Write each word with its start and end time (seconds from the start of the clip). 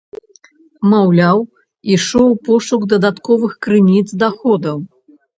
Маўляў, 0.91 1.41
ішоў 1.95 2.31
пошук 2.47 2.81
дадатковых 2.93 3.53
крыніц 3.67 4.07
даходаў. 4.25 4.77